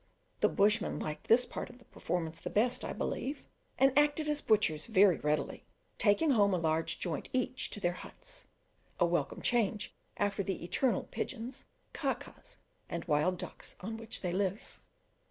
[0.39, 3.43] The bushmen liked this part of the performance the best, I believe,
[3.77, 5.63] and acted as butchers very readily,
[5.99, 8.47] taking home a large joint each to their huts,
[8.99, 12.57] a welcome change after the eternal pigeons, ka kas,
[12.89, 14.81] and wild ducks on which they live.